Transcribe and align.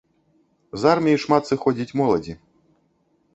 З 0.83 0.93
арміі 0.95 1.19
шмат 1.25 1.43
сыходзіць 1.51 1.95
моладзі. 2.03 2.33